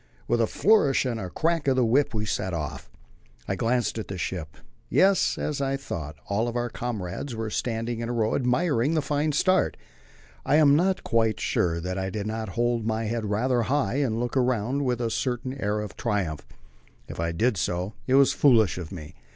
With 0.27 0.41
a 0.41 0.47
flourish 0.47 1.05
and 1.05 1.19
a 1.19 1.29
crack 1.29 1.67
of 1.67 1.75
the 1.75 1.85
whip 1.85 2.11
we 2.11 2.25
set 2.25 2.55
off. 2.55 2.89
I 3.47 3.53
glanced 3.55 3.99
at 3.99 4.07
the 4.07 4.17
ship. 4.17 4.57
Yes; 4.89 5.37
as 5.37 5.61
I 5.61 5.77
thought 5.77 6.15
all 6.27 6.47
our 6.57 6.71
comrades 6.71 7.35
were 7.35 7.51
standing 7.51 7.99
in 7.99 8.09
a 8.09 8.11
row, 8.11 8.33
admiring 8.33 8.95
the 8.95 9.03
fine 9.03 9.31
start. 9.31 9.77
I 10.43 10.55
am 10.55 10.75
not 10.75 11.03
quite 11.03 11.39
sure 11.39 11.79
that 11.81 11.99
I 11.99 12.09
did 12.09 12.25
not 12.25 12.49
hold 12.57 12.83
my 12.83 13.03
head 13.03 13.25
rather 13.25 13.61
high 13.61 13.97
and 13.97 14.19
look 14.19 14.35
round 14.35 14.85
with 14.85 15.01
a 15.01 15.11
certain 15.11 15.53
air 15.61 15.79
of 15.81 15.95
triumph. 15.95 16.47
If 17.07 17.19
I 17.19 17.31
did 17.31 17.55
so, 17.55 17.93
it 18.07 18.15
was 18.15 18.33
foolish 18.33 18.79
of 18.79 18.91
me. 18.91 19.13